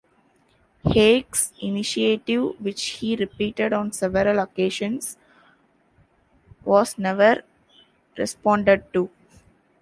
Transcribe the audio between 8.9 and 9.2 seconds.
to.